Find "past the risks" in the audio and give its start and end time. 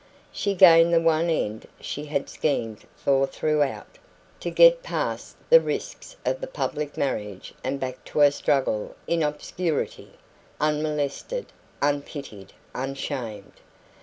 4.81-6.15